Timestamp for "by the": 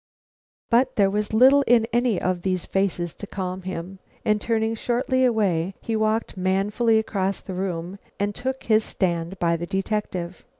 9.37-9.67